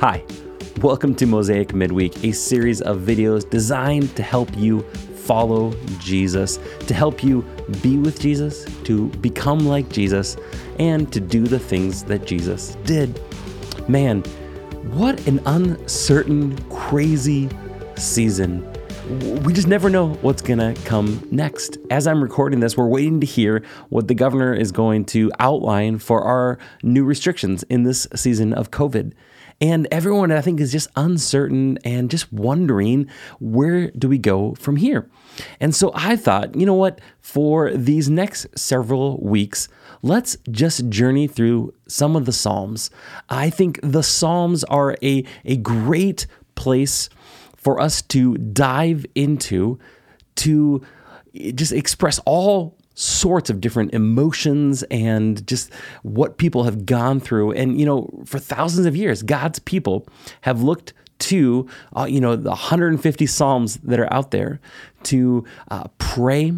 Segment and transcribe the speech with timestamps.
[0.00, 0.22] Hi,
[0.80, 4.82] welcome to Mosaic Midweek, a series of videos designed to help you
[5.24, 7.42] follow Jesus, to help you
[7.82, 10.36] be with Jesus, to become like Jesus,
[10.78, 13.20] and to do the things that Jesus did.
[13.88, 14.20] Man,
[14.92, 17.48] what an uncertain, crazy
[17.96, 18.72] season.
[19.42, 21.76] We just never know what's going to come next.
[21.90, 25.98] As I'm recording this, we're waiting to hear what the governor is going to outline
[25.98, 29.12] for our new restrictions in this season of COVID.
[29.60, 33.08] And everyone, I think, is just uncertain and just wondering
[33.40, 35.10] where do we go from here?
[35.58, 39.68] And so I thought, you know what, for these next several weeks,
[40.02, 42.90] let's just journey through some of the Psalms.
[43.28, 47.08] I think the Psalms are a, a great place
[47.56, 49.78] for us to dive into
[50.36, 50.82] to
[51.54, 57.52] just express all sorts of different emotions and just what people have gone through.
[57.52, 60.06] And, you know, for thousands of years, God's people
[60.40, 64.60] have looked to, uh, you know, the 150 Psalms that are out there
[65.04, 66.52] to uh, pray,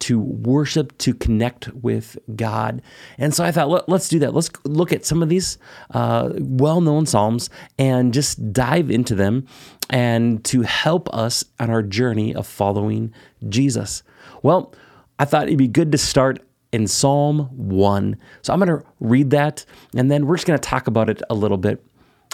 [0.00, 2.82] to worship, to connect with God.
[3.16, 4.34] And so I thought, let, us do that.
[4.34, 5.56] Let's look at some of these
[5.92, 9.46] uh, well known Psalms and just dive into them
[9.88, 13.14] and to help us on our journey of following
[13.48, 14.02] Jesus.
[14.42, 14.74] Well,
[15.18, 16.40] I thought it'd be good to start
[16.72, 18.16] in Psalm 1.
[18.42, 19.64] So I'm going to read that
[19.94, 21.84] and then we're just going to talk about it a little bit.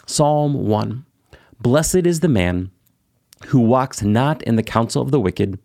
[0.07, 1.05] Psalm 1
[1.61, 2.73] Blessed is the man
[3.47, 5.61] who walks not in the counsel of the wicked,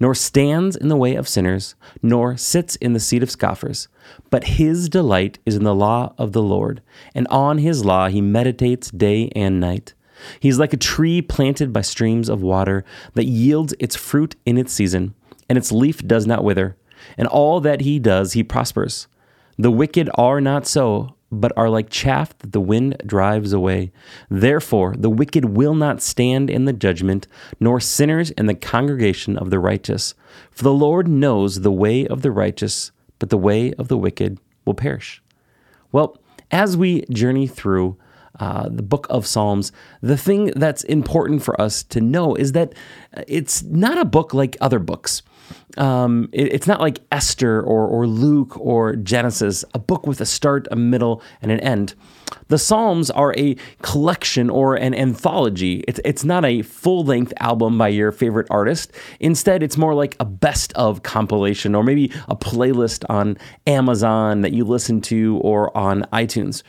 [0.00, 3.88] nor stands in the way of sinners, nor sits in the seat of scoffers.
[4.30, 6.80] But his delight is in the law of the Lord,
[7.14, 9.92] and on his law he meditates day and night.
[10.40, 14.72] He's like a tree planted by streams of water that yields its fruit in its
[14.72, 15.14] season
[15.48, 16.76] and its leaf does not wither,
[17.16, 19.06] and all that he does he prospers.
[19.58, 23.90] The wicked are not so, but are like chaff that the wind drives away.
[24.30, 27.26] Therefore, the wicked will not stand in the judgment,
[27.58, 30.14] nor sinners in the congregation of the righteous.
[30.50, 34.38] For the Lord knows the way of the righteous, but the way of the wicked
[34.64, 35.22] will perish.
[35.90, 36.18] Well,
[36.50, 37.96] as we journey through
[38.40, 42.74] uh, the book of Psalms, the thing that's important for us to know is that
[43.26, 45.22] it's not a book like other books.
[45.76, 50.26] Um, it, it's not like Esther or, or Luke or Genesis, a book with a
[50.26, 51.94] start, a middle, and an end.
[52.48, 55.84] The Psalms are a collection or an anthology.
[55.86, 58.92] It's, it's not a full length album by your favorite artist.
[59.20, 63.36] Instead, it's more like a best of compilation or maybe a playlist on
[63.66, 66.62] Amazon that you listen to or on iTunes.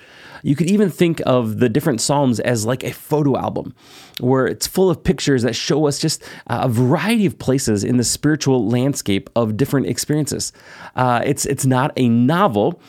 [0.43, 3.73] You could even think of the different Psalms as like a photo album
[4.19, 8.03] where it's full of pictures that show us just a variety of places in the
[8.03, 10.53] spiritual landscape of different experiences.
[10.95, 12.79] Uh, it's, it's not a novel.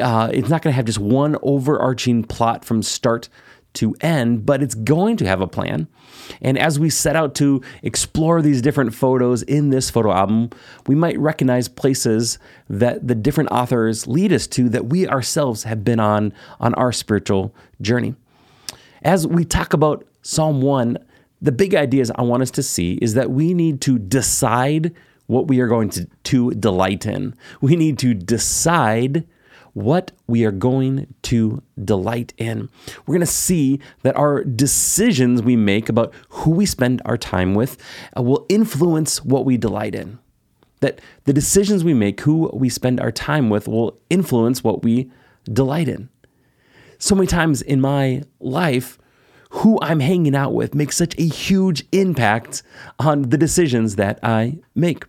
[0.00, 3.28] Uh, it's not going to have just one overarching plot from start
[3.76, 5.88] to end, but it's going to have a plan.
[6.40, 10.50] And as we set out to explore these different photos in this photo album,
[10.86, 12.38] we might recognize places
[12.68, 16.92] that the different authors lead us to that we ourselves have been on on our
[16.92, 18.14] spiritual journey.
[19.02, 20.98] As we talk about Psalm 1,
[21.40, 24.94] the big ideas I want us to see is that we need to decide
[25.26, 27.34] what we are going to, to delight in.
[27.60, 29.26] We need to decide
[29.76, 32.66] what we are going to delight in.
[33.04, 37.54] We're going to see that our decisions we make about who we spend our time
[37.54, 37.76] with
[38.16, 40.18] uh, will influence what we delight in.
[40.80, 45.10] That the decisions we make, who we spend our time with, will influence what we
[45.44, 46.08] delight in.
[46.98, 48.98] So many times in my life,
[49.50, 52.62] who I'm hanging out with makes such a huge impact
[52.98, 55.04] on the decisions that I make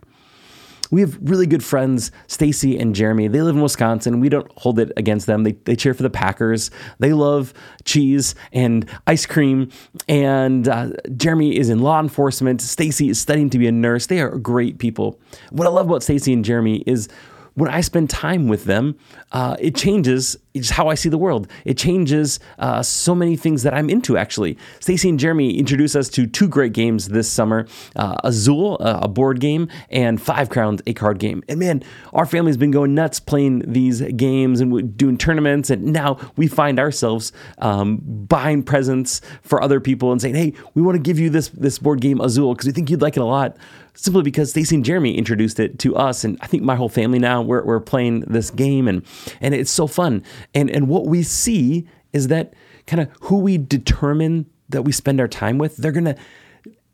[0.91, 3.27] we have really good friends, Stacy and Jeremy.
[3.27, 4.19] They live in Wisconsin.
[4.19, 5.43] We don't hold it against them.
[5.43, 6.71] They, they cheer for the Packers.
[6.99, 7.53] They love
[7.85, 9.69] cheese and ice cream.
[10.07, 12.61] And uh, Jeremy is in law enforcement.
[12.61, 14.07] Stacy is studying to be a nurse.
[14.07, 15.19] They are great people.
[15.51, 17.09] What I love about Stacy and Jeremy is
[17.57, 18.95] when I spend time with them,
[19.31, 21.47] uh, it changes just how I see the world.
[21.65, 24.57] It changes uh, so many things that I'm into, actually.
[24.79, 29.07] Stacy and Jeremy introduced us to two great games this summer uh, Azul, uh, a
[29.07, 31.43] board game, and Five Crowns, a card game.
[31.47, 31.83] And man,
[32.13, 35.69] our family's been going nuts playing these games and doing tournaments.
[35.69, 40.81] And now we find ourselves um, buying presents for other people and saying, hey, we
[40.81, 43.21] want to give you this, this board game, Azul, because we think you'd like it
[43.21, 43.57] a lot
[43.97, 47.19] simply because Stacy and Jeremy introduced it to us, and I think my whole family
[47.19, 49.03] now we're, we're playing this game, and
[49.41, 50.23] and it's so fun.
[50.53, 52.53] And and what we see is that
[52.85, 56.15] kind of who we determine that we spend our time with, they're gonna,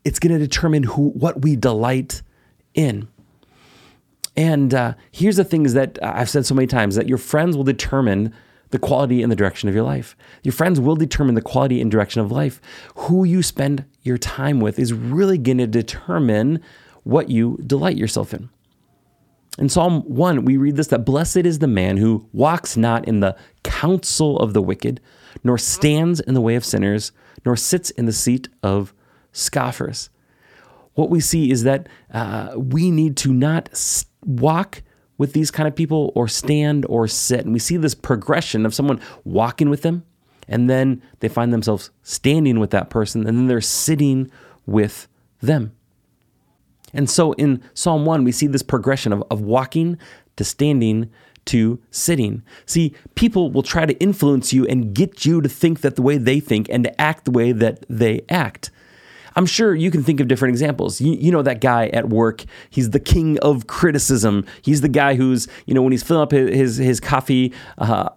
[0.04, 2.22] it's gonna determine who what we delight
[2.74, 3.08] in.
[4.36, 7.64] And uh, here's the things that I've said so many times that your friends will
[7.64, 8.34] determine
[8.70, 10.16] the quality and the direction of your life.
[10.42, 12.60] Your friends will determine the quality and direction of life.
[12.96, 16.60] Who you spend your time with is really going to determine
[17.04, 18.50] what you delight yourself in.
[19.58, 23.20] In Psalm 1, we read this that blessed is the man who walks not in
[23.20, 25.00] the counsel of the wicked,
[25.44, 27.12] nor stands in the way of sinners,
[27.44, 28.92] nor sits in the seat of
[29.32, 30.10] scoffers.
[30.94, 33.68] What we see is that uh, we need to not
[34.24, 34.82] walk
[35.18, 37.44] with these kind of people or stand or sit.
[37.44, 40.04] And we see this progression of someone walking with them,
[40.48, 44.30] and then they find themselves standing with that person, and then they're sitting
[44.66, 45.06] with
[45.40, 45.76] them.
[46.94, 49.98] And so in Psalm 1, we see this progression of, of walking
[50.36, 51.10] to standing
[51.46, 52.42] to sitting.
[52.66, 56.16] See, people will try to influence you and get you to think that the way
[56.16, 58.70] they think and to act the way that they act.
[59.36, 61.00] I'm sure you can think of different examples.
[61.00, 62.44] You, you, know that guy at work.
[62.70, 64.46] He's the king of criticism.
[64.62, 68.10] He's the guy who's you know when he's filling up his his coffee uh,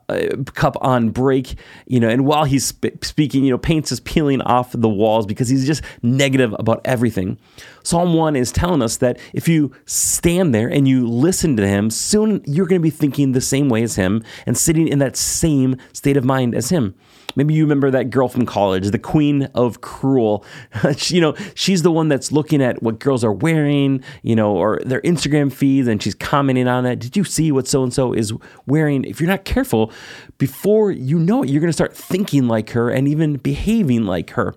[0.54, 1.56] cup on break,
[1.88, 5.26] you know, and while he's sp- speaking, you know, paint's just peeling off the walls
[5.26, 7.38] because he's just negative about everything.
[7.84, 11.90] Psalm one is telling us that if you stand there and you listen to him,
[11.90, 15.16] soon you're going to be thinking the same way as him and sitting in that
[15.16, 16.96] same state of mind as him.
[17.38, 20.44] Maybe you remember that girl from college, the queen of cruel.
[21.12, 24.80] you know, she's the one that's looking at what girls are wearing, you know, or
[24.86, 27.00] their Instagram feeds and she's commenting on that.
[27.00, 28.34] Did you see what so and so is
[28.66, 29.04] wearing?
[29.04, 29.92] If you're not careful,
[30.38, 34.32] before you know it, you're going to start thinking like her and even behaving like
[34.32, 34.56] her.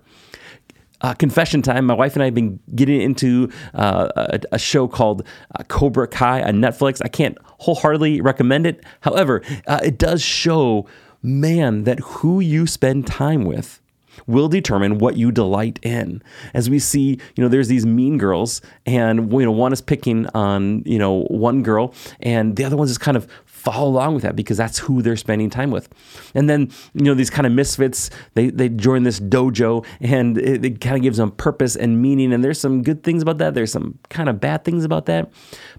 [1.01, 1.85] Uh, confession time.
[1.87, 5.25] My wife and I have been getting into uh, a, a, show called
[5.55, 7.01] uh, Cobra Kai on Netflix.
[7.03, 8.83] I can't wholeheartedly recommend it.
[8.99, 10.85] However, uh, it does show
[11.23, 13.80] man that who you spend time with
[14.27, 16.21] will determine what you delight in.
[16.53, 20.27] As we see, you know, there's these mean girls, and you know, one is picking
[20.33, 24.23] on you know one girl, and the other ones just kind of follow along with
[24.23, 25.87] that because that's who they're spending time with.
[26.33, 30.65] And then you know these kind of misfits, they they join this dojo, and it,
[30.65, 32.33] it kind of gives them purpose and meaning.
[32.33, 33.53] And there's some good things about that.
[33.53, 35.31] There's some kind of bad things about that.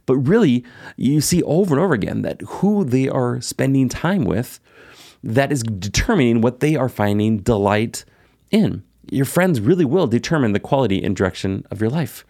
[0.06, 0.64] But really,
[0.96, 4.60] you see over and over again that who they are spending time with
[5.22, 8.04] that is determining what they are finding delight
[8.52, 8.84] in.
[9.10, 12.24] Your friends really will determine the quality and direction of your life.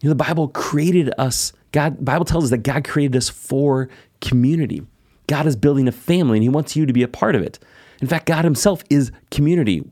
[0.00, 1.52] You know, the Bible created us.
[1.72, 3.88] God, Bible tells us that God created us for
[4.20, 4.86] community.
[5.26, 7.58] God is building a family and he wants you to be a part of it.
[8.00, 9.84] In fact, God himself is community.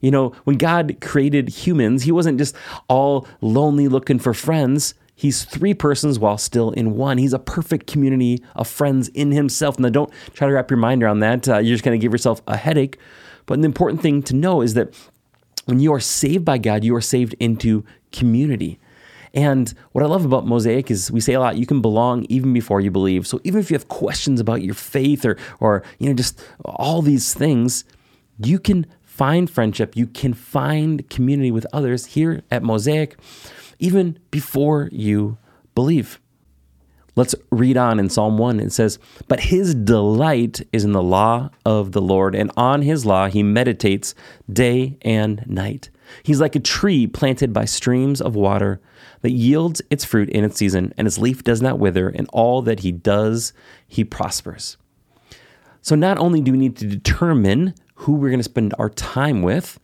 [0.00, 2.54] You know, when God created humans, he wasn't just
[2.88, 4.94] all lonely looking for friends.
[5.20, 7.18] He's three persons while still in one.
[7.18, 9.78] He's a perfect community of friends in himself.
[9.78, 11.46] Now, don't try to wrap your mind around that.
[11.46, 12.96] Uh, you're just going to give yourself a headache.
[13.44, 14.94] But the important thing to know is that
[15.66, 18.78] when you are saved by God, you are saved into community.
[19.34, 22.54] And what I love about Mosaic is we say a lot, you can belong even
[22.54, 23.26] before you believe.
[23.26, 27.02] So even if you have questions about your faith or or you know just all
[27.02, 27.84] these things,
[28.38, 33.18] you can find friendship, you can find community with others here at Mosaic
[33.80, 35.36] even before you
[35.74, 36.20] believe.
[37.16, 38.60] Let's read on in Psalm 1.
[38.60, 43.04] It says, But his delight is in the law of the Lord, and on his
[43.04, 44.14] law he meditates
[44.50, 45.90] day and night.
[46.22, 48.80] He's like a tree planted by streams of water
[49.22, 52.62] that yields its fruit in its season, and its leaf does not wither, and all
[52.62, 53.52] that he does,
[53.86, 54.76] he prospers.
[55.82, 59.42] So, not only do we need to determine who we're going to spend our time
[59.42, 59.78] with,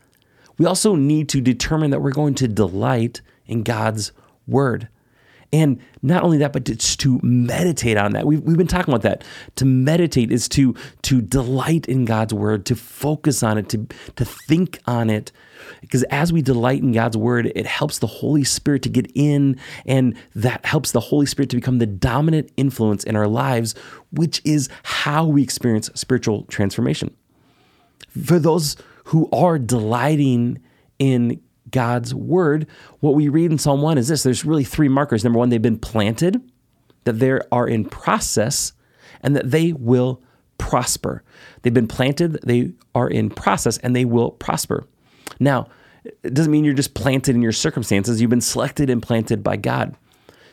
[0.58, 4.12] we also need to determine that we're going to delight in God's
[4.46, 4.88] word.
[5.52, 8.26] And not only that, but it's to meditate on that.
[8.26, 9.24] We've, we've been talking about that.
[9.56, 13.86] To meditate is to, to delight in God's word, to focus on it, to,
[14.16, 15.30] to think on it.
[15.80, 19.58] Because as we delight in God's word, it helps the Holy Spirit to get in,
[19.86, 23.74] and that helps the Holy Spirit to become the dominant influence in our lives,
[24.10, 27.14] which is how we experience spiritual transformation.
[28.24, 30.60] For those who are delighting
[30.98, 32.66] in God's word,
[33.00, 35.24] what we read in Psalm 1 is this there's really three markers.
[35.24, 36.40] Number one, they've been planted,
[37.04, 38.72] that they are in process,
[39.22, 40.22] and that they will
[40.58, 41.22] prosper.
[41.62, 44.86] They've been planted, they are in process, and they will prosper.
[45.40, 45.68] Now,
[46.04, 48.20] it doesn't mean you're just planted in your circumstances.
[48.20, 49.96] You've been selected and planted by God.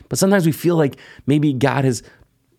[0.08, 2.02] But sometimes we feel like maybe God has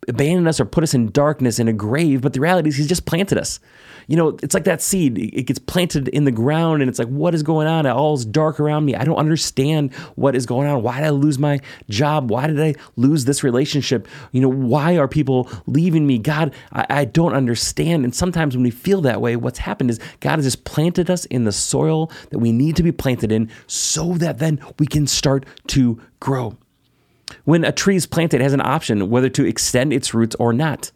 [0.07, 2.87] abandoned us or put us in darkness in a grave, but the reality is He's
[2.87, 3.59] just planted us
[4.07, 5.17] you know, it's like that seed.
[5.17, 7.85] It gets planted in the ground and it's like, what is going on?
[7.85, 8.95] All is dark around me.
[8.95, 10.83] I don't understand what is going on.
[10.83, 11.59] Why did I lose my
[11.89, 12.29] job?
[12.29, 14.07] Why did I lose this relationship?
[14.31, 16.19] You know, why are people leaving me?
[16.19, 18.03] God, I, I don't understand.
[18.03, 21.25] And sometimes when we feel that way, what's happened is God has just planted us
[21.25, 25.07] in the soil that we need to be planted in so that then we can
[25.07, 26.57] start to grow.
[27.43, 30.53] When a tree is planted, it has an option whether to extend its roots or
[30.53, 30.91] not.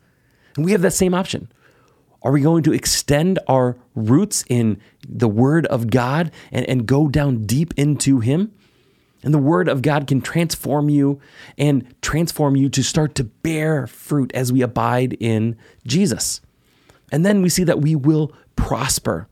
[0.56, 1.52] And we have that same option.
[2.22, 7.08] Are we going to extend our roots in the Word of God and, and go
[7.08, 8.52] down deep into Him?
[9.24, 11.20] And the Word of God can transform you
[11.58, 16.42] and transform you to start to bear fruit as we abide in Jesus.
[17.12, 19.28] And then we see that we will prosper.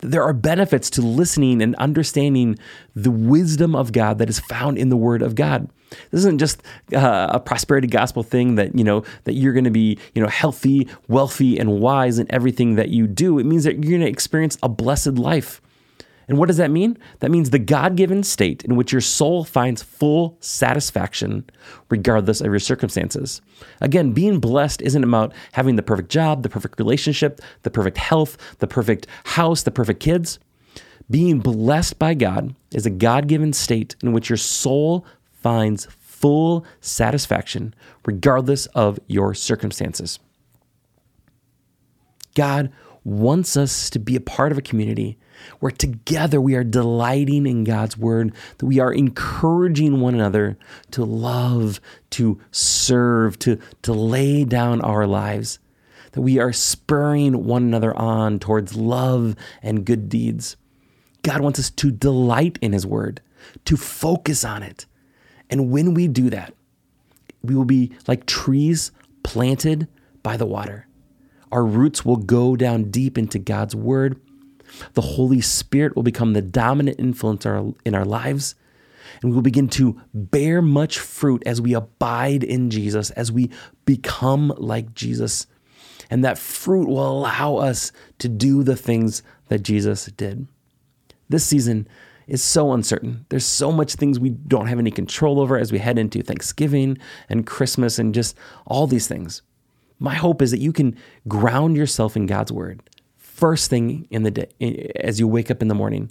[0.00, 2.58] There are benefits to listening and understanding
[2.94, 5.68] the wisdom of God that is found in the Word of God.
[6.10, 6.62] This isn't just
[6.94, 10.28] uh, a prosperity gospel thing that you know that you're going to be you know
[10.28, 13.38] healthy, wealthy, and wise in everything that you do.
[13.38, 15.60] It means that you're going to experience a blessed life.
[16.32, 16.96] And what does that mean?
[17.20, 21.44] That means the God given state in which your soul finds full satisfaction
[21.90, 23.42] regardless of your circumstances.
[23.82, 28.38] Again, being blessed isn't about having the perfect job, the perfect relationship, the perfect health,
[28.60, 30.38] the perfect house, the perfect kids.
[31.10, 36.64] Being blessed by God is a God given state in which your soul finds full
[36.80, 37.74] satisfaction
[38.06, 40.18] regardless of your circumstances.
[42.34, 42.72] God
[43.04, 45.18] wants us to be a part of a community
[45.60, 50.56] where together we are delighting in God's word, that we are encouraging one another
[50.92, 51.80] to love,
[52.10, 55.58] to serve, to, to lay down our lives,
[56.12, 60.56] that we are spurring one another on towards love and good deeds.
[61.22, 63.20] God wants us to delight in His word,
[63.64, 64.86] to focus on it.
[65.50, 66.54] And when we do that,
[67.42, 68.92] we will be like trees
[69.22, 69.88] planted
[70.22, 70.86] by the water
[71.52, 74.20] our roots will go down deep into God's word.
[74.94, 78.54] The Holy Spirit will become the dominant influence in our lives.
[79.20, 83.50] And we will begin to bear much fruit as we abide in Jesus, as we
[83.84, 85.46] become like Jesus.
[86.10, 90.48] And that fruit will allow us to do the things that Jesus did.
[91.28, 91.86] This season
[92.26, 93.26] is so uncertain.
[93.28, 96.96] There's so much things we don't have any control over as we head into Thanksgiving
[97.28, 99.42] and Christmas and just all these things.
[100.02, 100.96] My hope is that you can
[101.28, 102.82] ground yourself in God's word
[103.42, 106.08] first thing in the day as you wake up in the morning.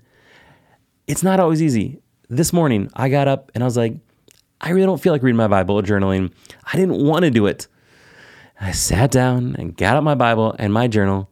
[1.08, 2.02] It's not always easy.
[2.30, 3.96] This morning, I got up and I was like,
[4.60, 6.34] I really don't feel like reading my Bible or journaling.
[6.74, 7.68] I didn't want to do it.
[8.60, 11.30] I sat down and got out my Bible and my journal.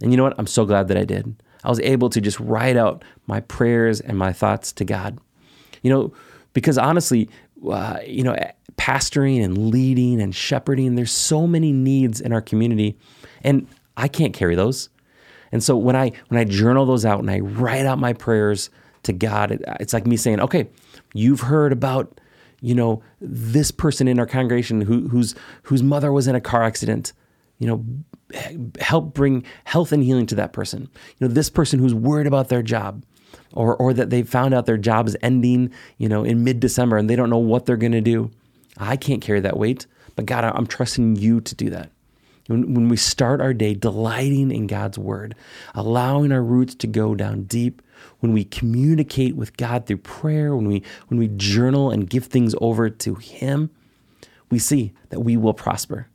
[0.00, 0.34] And you know what?
[0.38, 1.34] I'm so glad that I did.
[1.64, 5.18] I was able to just write out my prayers and my thoughts to God.
[5.82, 6.14] You know,
[6.54, 7.28] because honestly,
[7.70, 8.34] uh, you know,
[8.76, 10.94] pastoring and leading and shepherding.
[10.94, 12.96] There's so many needs in our community,
[13.42, 14.88] and I can't carry those.
[15.52, 18.70] And so when I when I journal those out and I write out my prayers
[19.04, 20.68] to God, it, it's like me saying, "Okay,
[21.14, 22.18] you've heard about."
[22.64, 26.62] You know this person in our congregation who, whose whose mother was in a car
[26.62, 27.12] accident.
[27.58, 27.84] You know,
[28.80, 30.88] help bring health and healing to that person.
[31.18, 33.02] You know, this person who's worried about their job
[33.52, 37.10] or or that they found out their job is ending, you know, in mid-December and
[37.10, 38.30] they don't know what they're going to do.
[38.78, 39.86] I can't carry that weight,
[40.16, 41.90] but God, I'm trusting you to do that.
[42.48, 45.36] When, we start our day delighting in God's word,
[45.74, 47.80] allowing our roots to go down deep,
[48.18, 52.54] when we communicate with God through prayer, when we when we journal and give things
[52.60, 53.70] over to Him,
[54.50, 56.08] we see that we will prosper.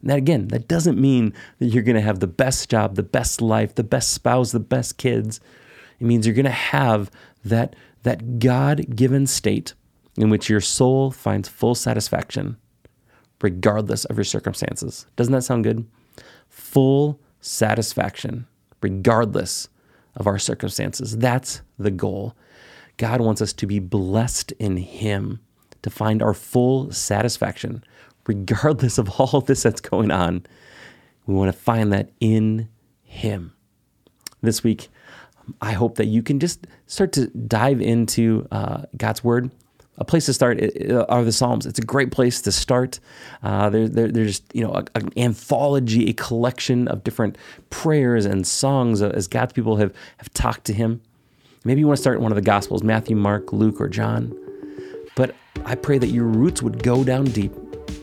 [0.00, 3.02] And that again, that doesn't mean that you're going to have the best job, the
[3.02, 5.40] best life, the best spouse, the best kids.
[6.00, 7.10] It means you're going to have
[7.44, 9.74] that, that God given state
[10.16, 12.56] in which your soul finds full satisfaction,
[13.42, 15.06] regardless of your circumstances.
[15.16, 15.86] Doesn't that sound good?
[16.48, 18.46] Full satisfaction,
[18.80, 19.68] regardless
[20.14, 21.16] of our circumstances.
[21.18, 22.34] That's the goal.
[22.96, 25.40] God wants us to be blessed in Him,
[25.82, 27.84] to find our full satisfaction,
[28.26, 30.46] regardless of all this that's going on.
[31.26, 32.68] We want to find that in
[33.02, 33.52] Him.
[34.40, 34.88] This week,
[35.60, 39.50] I hope that you can just start to dive into uh, God's Word.
[39.98, 40.60] A place to start
[41.08, 41.66] are the Psalms.
[41.66, 43.00] It's a great place to start.
[43.42, 47.38] Uh, they're, just, you know, a, an anthology, a collection of different
[47.70, 51.00] prayers and songs as God's people have, have talked to Him.
[51.64, 54.36] Maybe you want to start in one of the Gospels Matthew, Mark, Luke, or John.
[55.16, 55.34] But
[55.64, 57.52] I pray that your roots would go down deep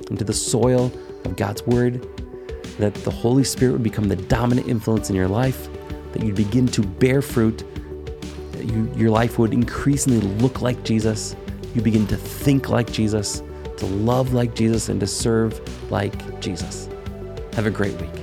[0.10, 0.92] into the soil
[1.26, 2.06] of God's Word,
[2.80, 5.70] that the Holy Spirit would become the dominant influence in your life
[6.14, 7.64] that you'd begin to bear fruit,
[8.54, 11.36] that you, your life would increasingly look like Jesus.
[11.74, 13.42] You begin to think like Jesus,
[13.78, 15.60] to love like Jesus, and to serve
[15.92, 16.88] like Jesus.
[17.54, 18.23] Have a great week.